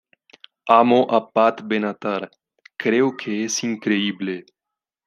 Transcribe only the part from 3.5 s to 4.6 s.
increíble.